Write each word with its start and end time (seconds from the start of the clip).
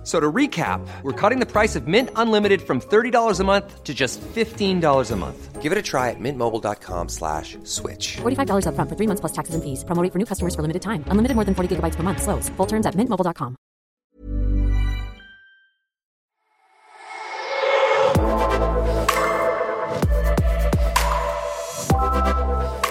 F- 0.00 0.06
So 0.06 0.18
to 0.18 0.32
recap, 0.32 0.80
we're 1.02 1.12
cutting 1.12 1.40
the 1.40 1.46
price 1.46 1.76
of 1.76 1.86
Mint 1.86 2.08
Unlimited 2.16 2.62
from 2.62 2.80
$30 2.80 3.38
a 3.38 3.44
month 3.44 3.84
to 3.84 3.92
just 3.92 4.18
$15 4.34 5.10
a 5.10 5.16
month. 5.16 5.60
Give 5.60 5.72
it 5.72 5.76
a 5.76 5.82
try 5.82 6.08
at 6.08 6.16
mintmobile.com 6.18 7.10
slash 7.10 7.58
switch. 7.64 8.16
$45 8.22 8.64
upfront 8.64 8.88
for 8.88 8.96
three 8.96 9.06
months 9.06 9.20
plus 9.20 9.32
taxes 9.32 9.54
and 9.54 9.62
fees. 9.62 9.84
Promo 9.84 10.02
rate 10.02 10.10
for 10.12 10.18
new 10.18 10.24
customers 10.24 10.54
for 10.54 10.62
limited 10.62 10.80
time. 10.80 11.04
Unlimited 11.08 11.34
more 11.36 11.44
than 11.44 11.54
40 11.54 11.76
gigabytes 11.76 11.96
per 11.96 12.02
month. 12.02 12.22
Slows. 12.22 12.48
Full 12.56 12.66
terms 12.66 12.86
at 12.86 12.94
mintmobile.com. 12.94 13.56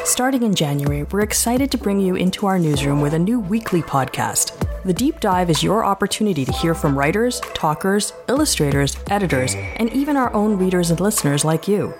Starting 0.05 0.43
in 0.43 0.53
January, 0.53 1.03
we're 1.03 1.21
excited 1.21 1.71
to 1.71 1.77
bring 1.77 1.99
you 1.99 2.15
into 2.15 2.45
our 2.45 2.59
newsroom 2.59 3.01
with 3.01 3.13
a 3.13 3.19
new 3.19 3.39
weekly 3.39 3.81
podcast. 3.81 4.51
The 4.89 4.95
Deep 4.95 5.19
Dive 5.19 5.51
is 5.51 5.61
your 5.61 5.85
opportunity 5.85 6.45
to 6.45 6.51
hear 6.51 6.73
from 6.73 6.97
writers, 6.97 7.39
talkers, 7.53 8.11
illustrators, 8.27 8.97
editors, 9.11 9.53
and 9.75 9.93
even 9.93 10.17
our 10.17 10.33
own 10.33 10.57
readers 10.57 10.89
and 10.89 10.99
listeners 10.99 11.45
like 11.45 11.67
you. 11.67 11.93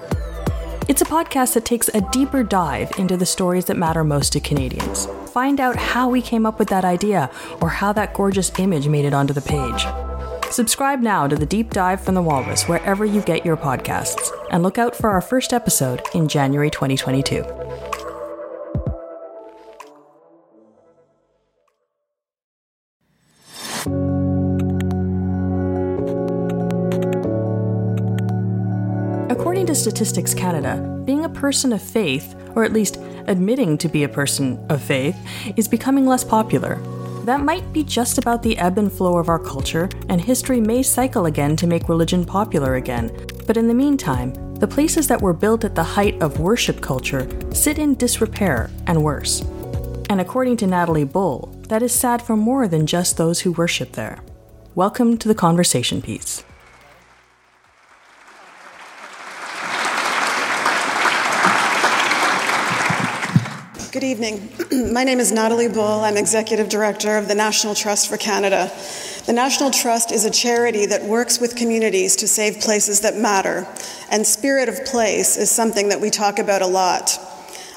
It's 0.87 1.03
a 1.03 1.05
podcast 1.05 1.53
that 1.53 1.65
takes 1.65 1.89
a 1.89 2.01
deeper 2.09 2.41
dive 2.41 2.89
into 2.97 3.15
the 3.15 3.27
stories 3.27 3.65
that 3.65 3.77
matter 3.77 4.03
most 4.03 4.33
to 4.33 4.39
Canadians. 4.39 5.05
Find 5.31 5.59
out 5.59 5.75
how 5.75 6.09
we 6.09 6.19
came 6.19 6.47
up 6.47 6.57
with 6.57 6.69
that 6.69 6.83
idea 6.83 7.29
or 7.61 7.69
how 7.69 7.93
that 7.93 8.15
gorgeous 8.15 8.51
image 8.57 8.87
made 8.87 9.05
it 9.05 9.13
onto 9.13 9.35
the 9.35 9.41
page. 9.41 9.85
Subscribe 10.51 10.99
now 10.99 11.27
to 11.27 11.35
the 11.35 11.45
Deep 11.45 11.69
Dive 11.69 12.01
from 12.01 12.15
the 12.15 12.23
Walrus 12.23 12.67
wherever 12.67 13.05
you 13.05 13.21
get 13.21 13.45
your 13.45 13.55
podcasts, 13.55 14.31
and 14.49 14.63
look 14.63 14.79
out 14.79 14.95
for 14.95 15.11
our 15.11 15.21
first 15.21 15.53
episode 15.53 16.01
in 16.15 16.27
January 16.27 16.71
2022. 16.71 17.45
According 29.29 29.67
to 29.67 29.75
Statistics 29.75 30.33
Canada, 30.33 31.01
being 31.05 31.23
a 31.23 31.29
person 31.29 31.71
of 31.71 31.83
faith, 31.83 32.33
or 32.55 32.63
at 32.63 32.73
least 32.73 32.97
admitting 33.27 33.77
to 33.77 33.87
be 33.87 34.01
a 34.01 34.09
person 34.09 34.57
of 34.69 34.81
faith, 34.81 35.15
is 35.55 35.67
becoming 35.67 36.07
less 36.07 36.23
popular. 36.23 36.81
That 37.25 37.41
might 37.41 37.71
be 37.71 37.83
just 37.83 38.17
about 38.17 38.41
the 38.41 38.57
ebb 38.57 38.79
and 38.79 38.91
flow 38.91 39.19
of 39.19 39.29
our 39.29 39.37
culture, 39.37 39.87
and 40.09 40.19
history 40.19 40.59
may 40.59 40.81
cycle 40.81 41.27
again 41.27 41.55
to 41.57 41.67
make 41.67 41.89
religion 41.89 42.25
popular 42.25 42.73
again. 42.73 43.15
But 43.45 43.55
in 43.55 43.67
the 43.67 43.73
meantime, 43.75 44.33
the 44.55 44.67
places 44.67 45.07
that 45.09 45.21
were 45.21 45.33
built 45.33 45.63
at 45.63 45.75
the 45.75 45.83
height 45.83 46.19
of 46.23 46.39
worship 46.39 46.81
culture 46.81 47.29
sit 47.53 47.77
in 47.77 47.93
disrepair 47.93 48.71
and 48.87 49.03
worse. 49.03 49.41
And 50.09 50.19
according 50.19 50.57
to 50.57 50.67
Natalie 50.67 51.03
Bull, 51.03 51.55
that 51.67 51.83
is 51.83 51.93
sad 51.93 52.23
for 52.23 52.35
more 52.35 52.67
than 52.67 52.87
just 52.87 53.17
those 53.17 53.41
who 53.41 53.51
worship 53.51 53.91
there. 53.91 54.17
Welcome 54.73 55.19
to 55.19 55.27
the 55.27 55.35
conversation 55.35 56.01
piece. 56.01 56.43
Good 63.99 64.07
evening. 64.07 64.49
My 64.93 65.03
name 65.03 65.19
is 65.19 65.33
Natalie 65.33 65.67
Bull. 65.67 66.05
I'm 66.05 66.15
Executive 66.15 66.69
Director 66.69 67.17
of 67.17 67.27
the 67.27 67.35
National 67.35 67.75
Trust 67.75 68.07
for 68.07 68.15
Canada. 68.15 68.71
The 69.25 69.33
National 69.33 69.71
Trust 69.71 70.13
is 70.13 70.23
a 70.23 70.31
charity 70.31 70.85
that 70.85 71.03
works 71.03 71.41
with 71.41 71.57
communities 71.57 72.15
to 72.15 72.25
save 72.25 72.61
places 72.61 73.01
that 73.01 73.17
matter, 73.17 73.67
and 74.09 74.25
Spirit 74.25 74.69
of 74.69 74.85
Place 74.85 75.35
is 75.35 75.51
something 75.51 75.89
that 75.89 75.99
we 75.99 76.09
talk 76.09 76.39
about 76.39 76.61
a 76.61 76.65
lot. 76.65 77.19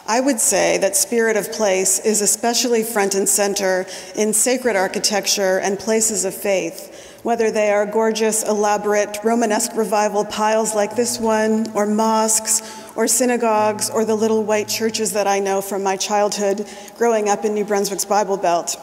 I 0.07 0.21
would 0.21 0.39
say 0.39 0.79
that 0.79 0.95
Spirit 0.95 1.37
of 1.37 1.51
Place 1.51 1.99
is 1.99 2.21
especially 2.21 2.85
front 2.85 3.17
and 3.17 3.29
center 3.29 3.85
in 4.15 4.33
sacred 4.33 4.77
architecture 4.77 5.59
and 5.59 5.77
places 5.77 6.25
of 6.25 6.35
faith, 6.35 6.92
whether 7.23 7.51
they 7.51 7.71
are 7.71 7.87
gorgeous, 7.87 8.43
elaborate, 8.43 9.19
Romanesque 9.23 9.77
revival 9.77 10.25
piles 10.25 10.75
like 10.75 10.97
this 10.97 11.21
one, 11.21 11.71
or 11.73 11.87
mosques, 11.87 12.63
or 12.97 13.07
synagogues, 13.07 13.91
or 13.91 14.05
the 14.05 14.15
little 14.15 14.43
white 14.43 14.69
churches 14.69 15.13
that 15.13 15.27
I 15.27 15.39
know 15.39 15.61
from 15.61 15.83
my 15.83 15.97
childhood 15.97 16.67
growing 16.99 17.29
up 17.29 17.45
in 17.45 17.55
New 17.55 17.65
Brunswick's 17.65 18.05
Bible 18.05 18.37
Belt. 18.37 18.77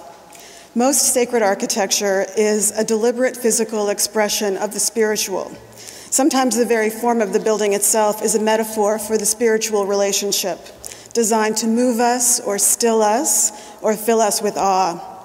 Most 0.73 1.13
sacred 1.13 1.43
architecture 1.43 2.25
is 2.37 2.71
a 2.71 2.83
deliberate 2.83 3.35
physical 3.35 3.89
expression 3.89 4.55
of 4.55 4.71
the 4.71 4.79
spiritual. 4.79 5.51
Sometimes 5.75 6.55
the 6.55 6.65
very 6.65 6.89
form 6.89 7.21
of 7.21 7.33
the 7.33 7.39
building 7.39 7.73
itself 7.73 8.23
is 8.23 8.35
a 8.35 8.41
metaphor 8.41 8.97
for 8.99 9.17
the 9.17 9.25
spiritual 9.25 9.85
relationship, 9.85 10.59
designed 11.13 11.57
to 11.57 11.67
move 11.67 11.99
us 11.99 12.39
or 12.39 12.57
still 12.57 13.01
us 13.01 13.51
or 13.81 13.95
fill 13.95 14.21
us 14.21 14.41
with 14.41 14.57
awe. 14.57 15.18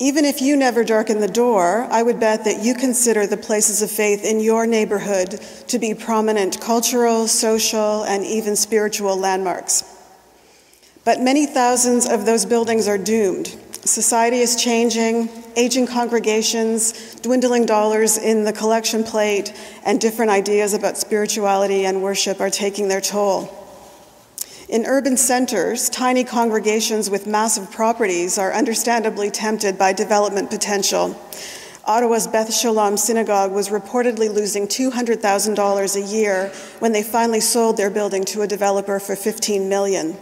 Even 0.00 0.24
if 0.24 0.40
you 0.40 0.56
never 0.56 0.84
darken 0.84 1.18
the 1.18 1.26
door, 1.26 1.88
I 1.90 2.04
would 2.04 2.20
bet 2.20 2.44
that 2.44 2.62
you 2.62 2.74
consider 2.74 3.26
the 3.26 3.36
places 3.36 3.82
of 3.82 3.90
faith 3.90 4.24
in 4.24 4.38
your 4.38 4.64
neighborhood 4.64 5.40
to 5.66 5.78
be 5.78 5.92
prominent 5.92 6.60
cultural, 6.60 7.26
social, 7.26 8.04
and 8.04 8.24
even 8.24 8.54
spiritual 8.54 9.16
landmarks. 9.16 9.82
But 11.04 11.20
many 11.20 11.46
thousands 11.46 12.08
of 12.08 12.26
those 12.26 12.46
buildings 12.46 12.86
are 12.86 12.98
doomed. 12.98 13.56
Society 13.84 14.38
is 14.38 14.54
changing, 14.54 15.30
aging 15.56 15.88
congregations, 15.88 17.16
dwindling 17.16 17.66
dollars 17.66 18.18
in 18.18 18.44
the 18.44 18.52
collection 18.52 19.02
plate, 19.02 19.52
and 19.84 20.00
different 20.00 20.30
ideas 20.30 20.74
about 20.74 20.96
spirituality 20.96 21.86
and 21.86 22.02
worship 22.02 22.40
are 22.40 22.50
taking 22.50 22.86
their 22.86 23.00
toll. 23.00 23.57
In 24.68 24.84
urban 24.84 25.16
centers, 25.16 25.88
tiny 25.88 26.24
congregations 26.24 27.08
with 27.08 27.26
massive 27.26 27.70
properties 27.70 28.36
are 28.36 28.52
understandably 28.52 29.30
tempted 29.30 29.78
by 29.78 29.94
development 29.94 30.50
potential. 30.50 31.18
Ottawa's 31.86 32.26
Beth 32.26 32.52
Shalom 32.52 32.98
Synagogue 32.98 33.50
was 33.50 33.70
reportedly 33.70 34.30
losing 34.30 34.68
$200,000 34.68 35.96
a 35.96 36.00
year 36.02 36.52
when 36.80 36.92
they 36.92 37.02
finally 37.02 37.40
sold 37.40 37.78
their 37.78 37.88
building 37.88 38.26
to 38.26 38.42
a 38.42 38.46
developer 38.46 39.00
for 39.00 39.16
15 39.16 39.70
million. 39.70 40.14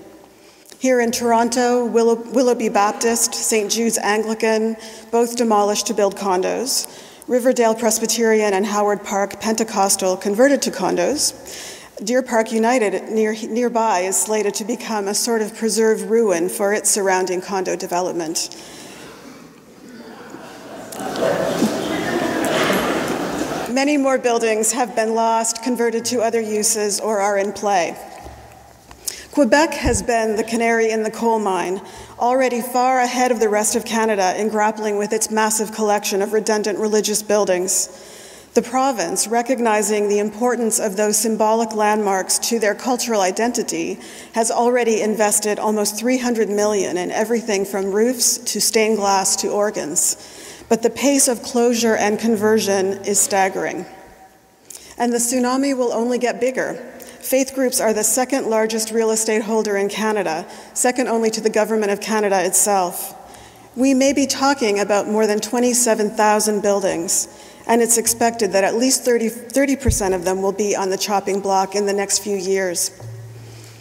Here 0.79 1.01
in 1.01 1.11
Toronto, 1.11 1.85
Willow, 1.85 2.15
Willoughby 2.15 2.69
Baptist, 2.69 3.35
St. 3.35 3.69
Jude's 3.69 3.99
Anglican, 3.99 4.77
both 5.11 5.35
demolished 5.35 5.89
to 5.89 5.95
build 5.95 6.15
condos. 6.15 6.87
Riverdale 7.27 7.75
Presbyterian 7.75 8.55
and 8.55 8.65
Howard 8.65 9.03
Park 9.03 9.41
Pentecostal 9.41 10.17
converted 10.17 10.63
to 10.63 10.71
condos. 10.71 11.76
Deer 12.05 12.23
Park 12.23 12.53
United 12.53 13.11
near, 13.11 13.35
nearby 13.49 14.01
is 14.01 14.21
slated 14.21 14.53
to 14.55 14.65
become 14.65 15.09
a 15.09 15.15
sort 15.15 15.41
of 15.41 15.57
preserved 15.57 16.03
ruin 16.03 16.51
for 16.51 16.75
its 16.75 16.91
surrounding 16.91 17.41
condo 17.41 17.75
development. 17.75 18.55
Many 23.73 23.97
more 23.97 24.19
buildings 24.19 24.73
have 24.73 24.95
been 24.95 25.15
lost, 25.15 25.63
converted 25.63 26.05
to 26.07 26.21
other 26.21 26.41
uses, 26.41 27.01
or 27.01 27.19
are 27.19 27.39
in 27.39 27.53
play. 27.53 27.97
Quebec 29.33 29.73
has 29.73 30.03
been 30.03 30.37
the 30.37 30.45
canary 30.45 30.91
in 30.91 31.03
the 31.03 31.11
coal 31.11 31.39
mine, 31.39 31.81
already 32.19 32.61
far 32.61 33.01
ahead 33.01 33.33
of 33.33 33.41
the 33.41 33.49
rest 33.49 33.75
of 33.75 33.87
Canada 33.87 34.39
in 34.39 34.51
grappling 34.51 34.99
with 34.99 35.15
its 35.15 35.31
massive 35.31 35.73
collection 35.73 36.21
of 36.21 36.35
redundant 36.35 36.79
religious 36.79 37.23
buildings. 37.23 37.89
The 38.57 38.63
province, 38.63 39.29
recognizing 39.29 40.09
the 40.09 40.19
importance 40.19 40.81
of 40.81 40.97
those 40.97 41.19
symbolic 41.19 41.75
landmarks 41.75 42.39
to 42.39 42.59
their 42.59 42.75
cultural 42.75 43.21
identity, 43.21 44.01
has 44.33 44.51
already 44.51 45.03
invested 45.03 45.59
almost 45.59 45.99
300 45.99 46.49
million 46.49 46.97
in 46.97 47.11
everything 47.11 47.67
from 47.67 47.93
roofs 47.93 48.39
to 48.39 48.59
stained 48.59 48.97
glass 48.97 49.37
to 49.43 49.49
organs. 49.49 50.65
But 50.71 50.83
the 50.83 50.89
pace 50.89 51.29
of 51.29 51.43
closure 51.43 51.97
and 51.97 52.19
conversion 52.19 53.05
is 53.05 53.21
staggering. 53.21 53.85
And 54.97 55.13
the 55.13 55.19
tsunami 55.19 55.77
will 55.77 55.93
only 55.93 56.17
get 56.17 56.41
bigger. 56.41 56.77
Faith 57.21 57.55
groups 57.55 57.79
are 57.79 57.93
the 57.93 58.05
second 58.05 58.47
largest 58.47 58.91
real 58.91 59.11
estate 59.11 59.43
holder 59.43 59.77
in 59.77 59.91
Canada, 59.91 60.47
second 60.73 61.09
only 61.09 61.29
to 61.29 61.43
the 61.43 61.51
Government 61.51 61.93
of 61.93 62.01
Canada 62.01 62.43
itself. 62.43 63.13
We 63.77 63.93
may 63.93 64.15
be 64.15 64.27
talking 64.27 64.81
about 64.81 65.09
more 65.09 65.27
than 65.27 65.41
27,000 65.41 66.63
buildings, 66.63 67.29
and 67.67 67.83
it's 67.83 67.99
expected 67.99 68.53
that 68.53 68.65
at 68.65 68.77
least 68.77 69.05
30, 69.05 69.29
30% 69.29 70.15
of 70.15 70.25
them 70.25 70.41
will 70.41 70.53
be 70.53 70.77
on 70.77 70.91
the 70.91 70.97
chopping 70.97 71.41
block 71.41 71.75
in 71.75 71.87
the 71.87 71.93
next 71.93 72.21
few 72.21 72.37
years. 72.37 72.91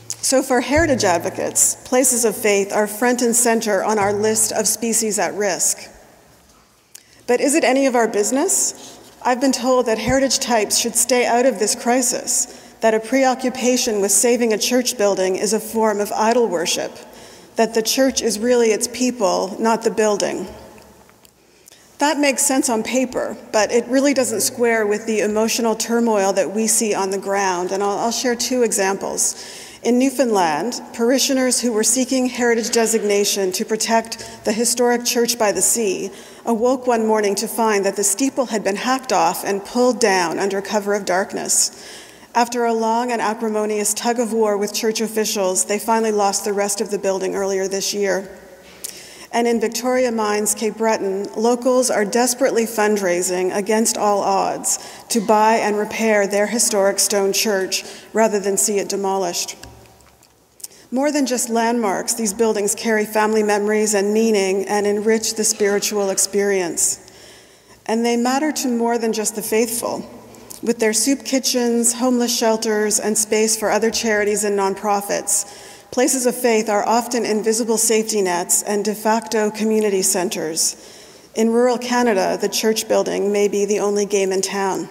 So, 0.07 0.41
for 0.41 0.61
heritage 0.61 1.03
advocates, 1.03 1.75
places 1.87 2.25
of 2.25 2.35
faith 2.35 2.73
are 2.73 2.87
front 2.87 3.21
and 3.21 3.35
center 3.35 3.83
on 3.83 3.99
our 3.99 4.11
list 4.11 4.51
of 4.51 4.67
species 4.67 5.19
at 5.19 5.35
risk. 5.35 5.87
But 7.27 7.41
is 7.41 7.53
it 7.53 7.63
any 7.63 7.85
of 7.85 7.95
our 7.95 8.07
business? 8.07 8.99
I've 9.23 9.41
been 9.41 9.51
told 9.51 9.85
that 9.85 9.99
heritage 9.99 10.39
types 10.39 10.79
should 10.79 10.95
stay 10.95 11.25
out 11.25 11.45
of 11.45 11.59
this 11.59 11.75
crisis, 11.75 12.45
that 12.81 12.95
a 12.95 12.99
preoccupation 12.99 14.01
with 14.01 14.11
saving 14.11 14.53
a 14.53 14.57
church 14.57 14.97
building 14.97 15.35
is 15.35 15.53
a 15.53 15.59
form 15.59 15.99
of 15.99 16.11
idol 16.11 16.47
worship, 16.47 16.91
that 17.55 17.75
the 17.75 17.81
church 17.83 18.21
is 18.21 18.39
really 18.39 18.69
its 18.69 18.87
people, 18.87 19.55
not 19.59 19.83
the 19.83 19.91
building. 19.91 20.47
That 21.99 22.19
makes 22.19 22.45
sense 22.45 22.69
on 22.69 22.83
paper, 22.83 23.37
but 23.53 23.71
it 23.71 23.85
really 23.87 24.13
doesn't 24.13 24.41
square 24.41 24.85
with 24.85 25.05
the 25.05 25.21
emotional 25.21 25.75
turmoil 25.75 26.33
that 26.33 26.51
we 26.51 26.67
see 26.67 26.93
on 26.93 27.09
the 27.09 27.17
ground, 27.17 27.71
and 27.71 27.81
I'll, 27.81 27.97
I'll 27.97 28.11
share 28.11 28.35
two 28.35 28.63
examples. 28.63 29.35
In 29.81 29.97
Newfoundland, 29.97 30.81
parishioners 30.93 31.61
who 31.61 31.71
were 31.71 31.83
seeking 31.83 32.25
heritage 32.25 32.71
designation 32.71 33.51
to 33.53 33.63
protect 33.63 34.43
the 34.43 34.51
historic 34.51 35.05
church 35.05 35.39
by 35.39 35.51
the 35.53 35.61
sea 35.61 36.11
awoke 36.45 36.85
one 36.85 37.07
morning 37.07 37.35
to 37.35 37.47
find 37.47 37.85
that 37.85 37.95
the 37.95 38.03
steeple 38.03 38.47
had 38.47 38.63
been 38.63 38.75
hacked 38.75 39.13
off 39.13 39.45
and 39.45 39.63
pulled 39.63 39.99
down 39.99 40.37
under 40.37 40.61
cover 40.61 40.95
of 40.95 41.05
darkness. 41.05 41.87
After 42.33 42.65
a 42.65 42.73
long 42.73 43.11
and 43.11 43.21
acrimonious 43.21 43.93
tug 43.93 44.19
of 44.19 44.33
war 44.33 44.57
with 44.57 44.73
church 44.73 44.99
officials, 44.99 45.65
they 45.65 45.79
finally 45.79 46.11
lost 46.11 46.43
the 46.43 46.51
rest 46.51 46.81
of 46.81 46.91
the 46.91 46.99
building 46.99 47.35
earlier 47.35 47.67
this 47.67 47.93
year. 47.93 48.37
And 49.35 49.49
in 49.49 49.59
Victoria 49.59 50.13
Mines, 50.13 50.55
Cape 50.55 50.77
Breton, 50.77 51.25
locals 51.35 51.91
are 51.91 52.05
desperately 52.05 52.63
fundraising 52.63 53.53
against 53.53 53.97
all 53.97 54.21
odds 54.21 54.79
to 55.09 55.19
buy 55.19 55.55
and 55.55 55.77
repair 55.77 56.25
their 56.25 56.47
historic 56.47 56.99
stone 56.99 57.33
church 57.33 57.83
rather 58.13 58.39
than 58.39 58.55
see 58.55 58.79
it 58.79 58.87
demolished. 58.87 59.57
More 60.89 61.11
than 61.11 61.25
just 61.25 61.49
landmarks, 61.49 62.13
these 62.13 62.33
buildings 62.33 62.75
carry 62.75 63.05
family 63.05 63.43
memories 63.43 63.93
and 63.93 64.13
meaning 64.13 64.69
and 64.69 64.87
enrich 64.87 65.33
the 65.33 65.43
spiritual 65.43 66.11
experience. 66.11 67.11
And 67.85 68.05
they 68.05 68.15
matter 68.15 68.53
to 68.53 68.69
more 68.69 68.97
than 68.97 69.11
just 69.11 69.35
the 69.35 69.41
faithful. 69.41 70.09
With 70.63 70.79
their 70.79 70.93
soup 70.93 71.25
kitchens, 71.25 71.91
homeless 71.91 72.35
shelters, 72.35 73.01
and 73.01 73.17
space 73.17 73.57
for 73.57 73.69
other 73.69 73.91
charities 73.91 74.45
and 74.45 74.57
nonprofits, 74.57 75.74
places 75.95 76.25
of 76.25 76.35
faith 76.35 76.67
are 76.67 76.85
often 76.85 77.23
invisible 77.23 77.77
safety 77.77 78.21
nets 78.21 78.61
and 78.63 78.83
de 78.83 78.93
facto 78.93 79.49
community 79.49 80.01
centers. 80.01 80.75
In 81.35 81.51
rural 81.51 81.77
Canada, 81.77 82.37
the 82.37 82.49
church 82.49 82.89
building 82.89 83.31
may 83.31 83.47
be 83.47 83.63
the 83.63 83.79
only 83.79 84.05
game 84.05 84.33
in 84.33 84.41
town. 84.41 84.89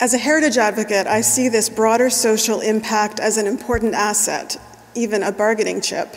As 0.00 0.14
a 0.14 0.18
heritage 0.18 0.56
advocate, 0.56 1.06
I 1.06 1.20
see 1.20 1.50
this 1.50 1.68
broader 1.68 2.08
social 2.08 2.60
impact 2.60 3.20
as 3.20 3.36
an 3.36 3.46
important 3.46 3.92
asset, 3.92 4.56
even 4.94 5.22
a 5.22 5.30
bargaining 5.30 5.82
chip. 5.82 6.16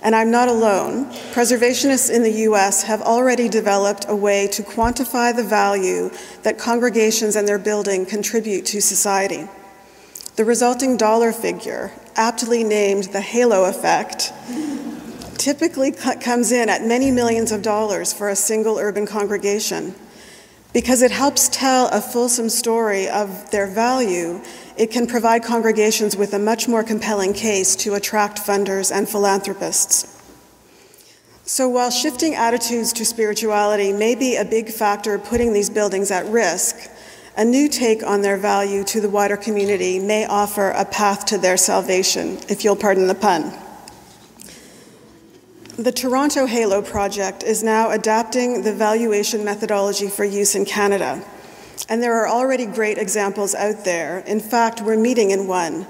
And 0.00 0.16
I'm 0.16 0.30
not 0.30 0.48
alone. 0.48 1.12
Preservationists 1.34 2.10
in 2.10 2.22
the 2.22 2.48
US 2.48 2.84
have 2.84 3.02
already 3.02 3.50
developed 3.50 4.06
a 4.08 4.16
way 4.16 4.46
to 4.46 4.62
quantify 4.62 5.36
the 5.36 5.44
value 5.44 6.10
that 6.42 6.56
congregations 6.56 7.36
and 7.36 7.46
their 7.46 7.58
building 7.58 8.06
contribute 8.06 8.64
to 8.64 8.80
society. 8.80 9.46
The 10.36 10.46
resulting 10.46 10.96
dollar 10.96 11.32
figure, 11.32 11.92
aptly 12.16 12.64
named 12.64 13.04
the 13.04 13.20
halo 13.20 13.64
effect, 13.64 14.32
typically 15.38 15.90
comes 15.90 16.52
in 16.52 16.68
at 16.68 16.84
many 16.84 17.10
millions 17.10 17.50
of 17.52 17.62
dollars 17.62 18.12
for 18.12 18.28
a 18.28 18.36
single 18.36 18.78
urban 18.78 19.06
congregation. 19.06 19.94
Because 20.72 21.02
it 21.02 21.10
helps 21.10 21.48
tell 21.48 21.88
a 21.88 22.00
fulsome 22.00 22.48
story 22.48 23.08
of 23.08 23.50
their 23.50 23.66
value, 23.66 24.40
it 24.76 24.90
can 24.90 25.06
provide 25.06 25.42
congregations 25.42 26.16
with 26.16 26.32
a 26.32 26.38
much 26.38 26.66
more 26.66 26.82
compelling 26.82 27.34
case 27.34 27.76
to 27.76 27.94
attract 27.94 28.38
funders 28.38 28.90
and 28.90 29.08
philanthropists. 29.08 30.08
So, 31.44 31.68
while 31.68 31.90
shifting 31.90 32.34
attitudes 32.34 32.92
to 32.94 33.04
spirituality 33.04 33.92
may 33.92 34.14
be 34.14 34.36
a 34.36 34.44
big 34.44 34.70
factor 34.70 35.18
putting 35.18 35.52
these 35.52 35.68
buildings 35.68 36.10
at 36.10 36.24
risk, 36.26 36.88
a 37.36 37.44
new 37.44 37.68
take 37.68 38.02
on 38.02 38.22
their 38.22 38.36
value 38.36 38.84
to 38.84 39.00
the 39.00 39.08
wider 39.08 39.36
community 39.36 39.98
may 39.98 40.26
offer 40.26 40.70
a 40.70 40.84
path 40.84 41.24
to 41.26 41.38
their 41.38 41.56
salvation, 41.56 42.38
if 42.48 42.62
you'll 42.62 42.76
pardon 42.76 43.06
the 43.06 43.14
pun. 43.14 43.52
The 45.76 45.92
Toronto 45.92 46.44
Halo 46.44 46.82
project 46.82 47.42
is 47.42 47.62
now 47.62 47.90
adapting 47.90 48.62
the 48.62 48.74
valuation 48.74 49.42
methodology 49.42 50.08
for 50.08 50.24
use 50.24 50.54
in 50.54 50.66
Canada. 50.66 51.24
And 51.88 52.02
there 52.02 52.14
are 52.22 52.28
already 52.28 52.66
great 52.66 52.98
examples 52.98 53.54
out 53.54 53.84
there. 53.84 54.18
In 54.20 54.38
fact, 54.38 54.82
we're 54.82 54.98
meeting 54.98 55.30
in 55.30 55.46
one. 55.46 55.86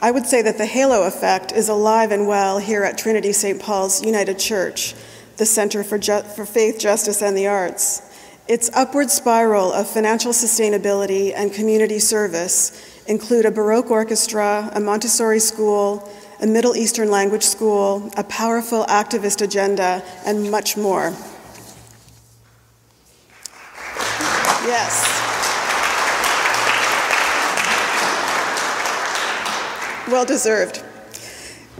I 0.00 0.10
would 0.10 0.24
say 0.24 0.40
that 0.42 0.56
the 0.56 0.66
halo 0.66 1.02
effect 1.02 1.52
is 1.52 1.68
alive 1.68 2.10
and 2.10 2.26
well 2.26 2.58
here 2.58 2.84
at 2.84 2.96
Trinity 2.96 3.32
St. 3.32 3.60
Paul's 3.60 4.02
United 4.02 4.38
Church, 4.38 4.94
the 5.36 5.44
Center 5.46 5.84
for, 5.84 5.98
Ju- 5.98 6.22
for 6.22 6.46
Faith, 6.46 6.78
Justice, 6.78 7.20
and 7.20 7.36
the 7.36 7.46
Arts. 7.46 8.07
Its 8.48 8.70
upward 8.72 9.10
spiral 9.10 9.70
of 9.74 9.86
financial 9.86 10.32
sustainability 10.32 11.34
and 11.36 11.52
community 11.52 11.98
service 11.98 13.04
include 13.06 13.44
a 13.44 13.50
Baroque 13.50 13.90
orchestra, 13.90 14.70
a 14.72 14.80
Montessori 14.80 15.38
school, 15.38 16.10
a 16.40 16.46
Middle 16.46 16.74
Eastern 16.74 17.10
language 17.10 17.42
school, 17.42 18.10
a 18.16 18.24
powerful 18.24 18.86
activist 18.86 19.42
agenda, 19.42 20.02
and 20.24 20.50
much 20.50 20.78
more. 20.78 21.12
Yes. 24.64 25.04
Well 30.10 30.24
deserved. 30.24 30.82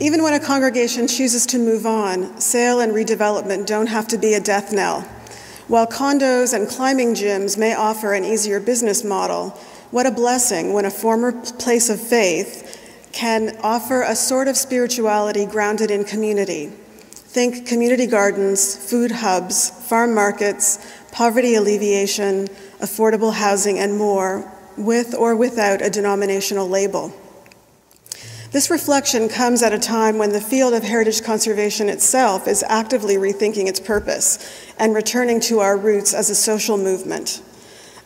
Even 0.00 0.23
when 0.23 0.35
a 0.35 0.41
congregation 0.41 1.09
chooses 1.09 1.47
to 1.47 1.59
move 1.59 1.87
on, 1.87 2.38
sale 2.38 2.81
and 2.81 2.93
redevelopment 2.93 3.64
don't 3.64 3.87
have 3.87 4.06
to 4.09 4.19
be 4.19 4.35
a 4.35 4.41
death 4.41 4.71
knell. 4.71 5.09
While 5.69 5.87
condos 5.87 6.55
and 6.55 6.67
climbing 6.67 7.12
gyms 7.12 7.59
may 7.59 7.75
offer 7.75 8.15
an 8.15 8.25
easier 8.25 8.59
business 8.59 9.05
model, 9.05 9.50
what 9.91 10.06
a 10.06 10.11
blessing 10.11 10.73
when 10.73 10.87
a 10.87 10.91
former 10.91 11.31
place 11.31 11.91
of 11.91 12.00
faith 12.00 12.79
can 13.12 13.55
offer 13.62 14.00
a 14.00 14.17
sort 14.17 14.49
of 14.49 14.56
spirituality 14.56 15.44
grounded 15.44 15.91
in 15.91 16.05
community. 16.05 16.69
Think 17.12 17.67
community 17.67 18.06
gardens, 18.06 18.76
food 18.76 19.11
hubs, 19.11 19.69
farm 19.69 20.15
markets, 20.15 20.79
poverty 21.12 21.55
alleviation, 21.55 22.49
affordable 22.81 23.35
housing, 23.35 23.79
and 23.79 23.99
more, 23.99 24.50
with 24.79 25.14
or 25.14 25.37
without 25.37 25.82
a 25.82 25.91
denominational 25.91 26.67
label. 26.67 27.12
This 28.50 28.71
reflection 28.71 29.29
comes 29.29 29.62
at 29.62 29.75
a 29.75 29.79
time 29.79 30.17
when 30.17 30.33
the 30.33 30.41
field 30.41 30.73
of 30.73 30.83
heritage 30.83 31.23
conservation 31.23 31.91
itself 31.91 32.49
is 32.49 32.65
actively 32.67 33.17
rethinking 33.17 33.67
its 33.67 33.79
purpose 33.79 34.39
and 34.79 34.95
returning 34.95 35.39
to 35.41 35.61
our 35.61 35.77
roots 35.77 36.15
as 36.15 36.31
a 36.31 36.35
social 36.35 36.79
movement. 36.79 37.43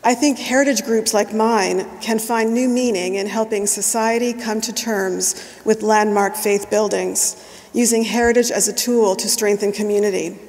I 0.03 0.17
think 0.17 0.41
heritage 0.41 0.83
groups 0.83 1.15
like 1.15 1.33
mine 1.33 1.87
can 2.01 2.19
find 2.19 2.53
new 2.53 2.69
meaning 2.69 3.15
in 3.15 3.29
helping 3.29 3.69
society 3.69 4.33
come 4.33 4.61
to 4.63 4.73
terms 4.73 5.61
with 5.65 5.83
landmark 5.83 6.35
faith 6.35 6.69
buildings, 6.69 7.37
using 7.73 8.03
heritage 8.03 8.51
as 8.51 8.67
a 8.67 8.73
tool 8.73 9.15
to 9.15 9.29
strengthen 9.29 9.71
community. 9.71 10.41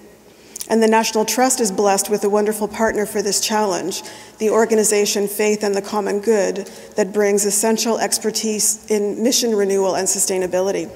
And 0.69 0.81
the 0.81 0.87
National 0.87 1.25
Trust 1.25 1.59
is 1.59 1.71
blessed 1.71 2.09
with 2.09 2.23
a 2.23 2.29
wonderful 2.29 2.67
partner 2.67 3.05
for 3.05 3.21
this 3.21 3.41
challenge, 3.41 4.01
the 4.37 4.49
organization 4.49 5.27
Faith 5.27 5.63
and 5.63 5.75
the 5.75 5.81
Common 5.81 6.19
Good, 6.19 6.67
that 6.95 7.13
brings 7.13 7.45
essential 7.45 7.99
expertise 7.99 8.85
in 8.89 9.21
mission 9.21 9.55
renewal 9.55 9.95
and 9.95 10.07
sustainability. 10.07 10.89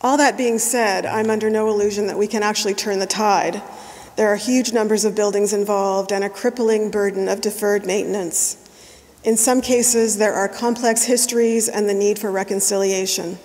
All 0.00 0.16
that 0.16 0.38
being 0.38 0.58
said, 0.58 1.04
I'm 1.04 1.30
under 1.30 1.50
no 1.50 1.68
illusion 1.68 2.06
that 2.06 2.18
we 2.18 2.26
can 2.26 2.42
actually 2.42 2.74
turn 2.74 2.98
the 2.98 3.06
tide. 3.06 3.62
There 4.16 4.28
are 4.28 4.36
huge 4.36 4.72
numbers 4.72 5.04
of 5.04 5.14
buildings 5.14 5.52
involved 5.52 6.12
and 6.12 6.24
a 6.24 6.30
crippling 6.30 6.90
burden 6.90 7.28
of 7.28 7.40
deferred 7.42 7.84
maintenance. 7.84 8.56
In 9.24 9.36
some 9.36 9.60
cases, 9.60 10.18
there 10.18 10.32
are 10.32 10.48
complex 10.48 11.04
histories 11.04 11.68
and 11.68 11.88
the 11.88 11.94
need 11.94 12.18
for 12.18 12.30
reconciliation. 12.30 13.38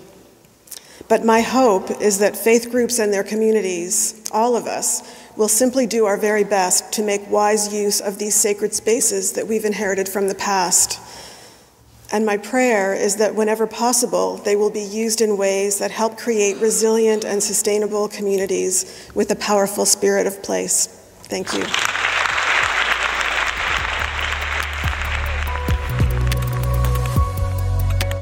But 1.12 1.26
my 1.26 1.42
hope 1.42 1.92
is 2.00 2.20
that 2.20 2.38
faith 2.38 2.72
groups 2.72 2.98
and 2.98 3.12
their 3.12 3.26
communities, 3.26 4.24
all 4.32 4.56
of 4.56 4.66
us, 4.66 5.04
will 5.36 5.50
simply 5.50 5.86
do 5.86 6.06
our 6.06 6.16
very 6.16 6.46
best 6.46 6.94
to 6.94 7.04
make 7.04 7.30
wise 7.30 7.74
use 7.74 8.00
of 8.00 8.18
these 8.18 8.34
sacred 8.34 8.74
spaces 8.74 9.34
that 9.34 9.46
we've 9.46 9.66
inherited 9.66 10.08
from 10.08 10.30
the 10.30 10.36
past 10.36 11.00
and 12.12 12.26
my 12.26 12.38
prayer 12.38 12.94
is 12.94 13.16
that 13.18 13.36
whenever 13.36 13.66
possible, 13.66 14.36
they 14.38 14.56
will 14.58 14.70
be 14.70 14.82
used 14.82 15.22
in 15.22 15.38
ways 15.38 15.80
that 15.80 15.92
help 15.92 16.18
create 16.18 16.58
resilient 16.58 17.24
and 17.24 17.42
sustainable 17.42 18.10
communities 18.10 19.10
with 19.16 19.32
a 19.32 19.36
powerful 19.36 19.86
spirit 19.86 20.28
of 20.28 20.44
place. 20.44 20.88
Thank 21.24 21.54
you. 21.54 21.91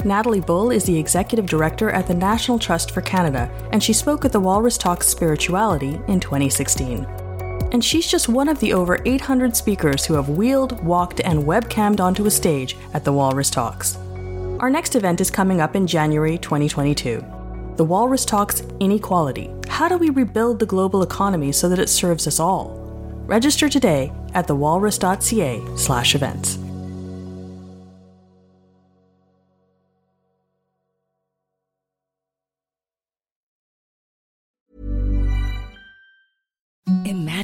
Natalie 0.10 0.42
Bull 0.42 0.72
is 0.72 0.86
the 0.86 0.98
Executive 0.98 1.46
Director 1.46 1.92
at 1.92 2.08
the 2.08 2.16
National 2.16 2.58
Trust 2.58 2.90
for 2.90 3.02
Canada, 3.02 3.48
and 3.72 3.82
she 3.82 3.94
spoke 3.94 4.26
at 4.26 4.32
the 4.32 4.40
Walrus 4.40 4.76
Talks 4.76 5.08
Spirituality 5.08 6.02
in 6.08 6.20
2016 6.20 7.06
and 7.72 7.86
she's 7.86 8.08
just 8.08 8.28
one 8.28 8.50
of 8.50 8.60
the 8.60 8.74
over 8.74 9.00
800 9.06 9.56
speakers 9.56 10.04
who 10.04 10.16
have 10.16 10.30
wheeled, 10.30 10.84
walked, 10.84 11.20
and 11.20 11.44
webcammed 11.44 12.00
onto 12.00 12.26
a 12.26 12.32
stage 12.32 12.76
at 12.96 13.04
the 13.04 13.14
Walrus 13.14 13.52
Talks. 13.52 13.98
Our 14.60 14.72
next 14.72 14.96
event 14.96 15.22
is 15.22 15.30
coming 15.30 15.62
up 15.62 15.76
in 15.76 15.86
January 15.86 16.40
2022. 16.40 17.24
The 17.76 17.86
Walrus 17.86 18.26
Talks 18.26 18.62
Inequality 18.80 19.52
How 19.68 19.88
do 19.88 20.00
we 20.00 20.10
rebuild 20.10 20.58
the 20.58 20.66
global 20.66 21.04
economy 21.04 21.52
so 21.52 21.70
that 21.70 21.78
it 21.78 21.90
serves 21.90 22.26
us 22.26 22.40
all? 22.40 22.76
Register 23.28 23.70
today 23.70 24.12
at 24.34 24.48
thewalrus.ca/slash 24.48 26.16
events. 26.16 26.58